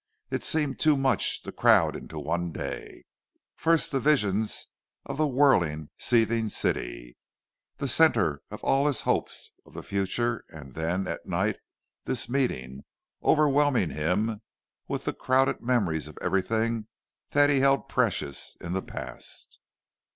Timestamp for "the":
3.91-3.99, 5.17-5.27, 7.77-7.87, 9.75-9.83, 15.05-15.13, 18.73-18.81